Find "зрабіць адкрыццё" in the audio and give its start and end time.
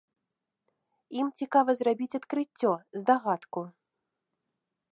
1.81-2.71